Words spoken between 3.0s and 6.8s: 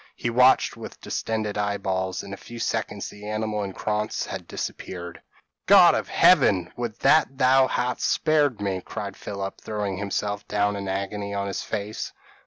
the animal and Krantz had disappeared! "God of Heaven!